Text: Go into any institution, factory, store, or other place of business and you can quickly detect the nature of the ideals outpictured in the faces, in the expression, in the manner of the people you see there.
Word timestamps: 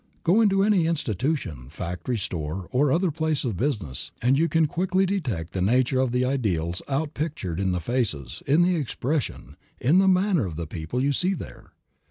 Go 0.23 0.41
into 0.41 0.63
any 0.63 0.87
institution, 0.87 1.67
factory, 1.69 2.17
store, 2.17 2.67
or 2.71 2.91
other 2.91 3.11
place 3.11 3.43
of 3.45 3.55
business 3.55 4.11
and 4.19 4.35
you 4.35 4.49
can 4.49 4.65
quickly 4.65 5.05
detect 5.05 5.53
the 5.53 5.61
nature 5.61 5.99
of 5.99 6.11
the 6.11 6.25
ideals 6.25 6.81
outpictured 6.89 7.59
in 7.59 7.71
the 7.71 7.79
faces, 7.79 8.41
in 8.47 8.63
the 8.63 8.75
expression, 8.75 9.57
in 9.79 9.99
the 9.99 10.07
manner 10.07 10.47
of 10.47 10.55
the 10.55 10.65
people 10.65 10.99
you 11.03 11.11
see 11.11 11.35
there. 11.35 11.73